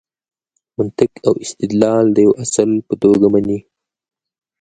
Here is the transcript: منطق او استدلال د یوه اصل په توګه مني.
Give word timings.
منطق 0.77 1.11
او 1.27 1.33
استدلال 1.43 2.05
د 2.11 2.17
یوه 2.25 2.35
اصل 2.43 2.69
په 2.87 2.93
توګه 3.01 3.25
مني. 3.33 3.59